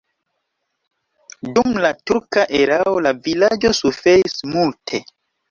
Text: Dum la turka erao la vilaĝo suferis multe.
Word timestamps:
Dum 1.57 1.75
la 1.83 1.91
turka 2.11 2.47
erao 2.61 2.95
la 3.09 3.13
vilaĝo 3.29 3.73
suferis 3.83 4.41
multe. 4.57 5.05